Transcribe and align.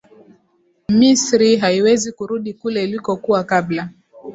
misri 0.89 1.57
haiwezi 1.57 2.11
kurudi 2.11 2.53
kule 2.53 2.83
ilikokuwa 2.83 3.43
kabla 3.43 3.89